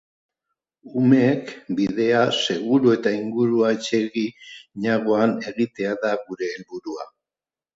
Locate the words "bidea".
1.79-2.23